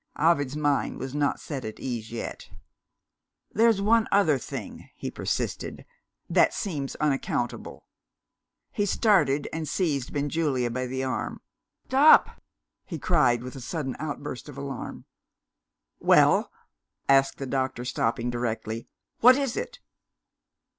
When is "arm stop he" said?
11.03-12.97